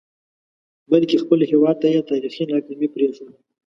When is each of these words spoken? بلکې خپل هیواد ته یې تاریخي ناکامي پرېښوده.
بلکې 0.91 1.21
خپل 1.23 1.39
هیواد 1.51 1.75
ته 1.81 1.87
یې 1.93 2.01
تاریخي 2.11 2.43
ناکامي 2.51 2.87
پرېښوده. 2.95 3.35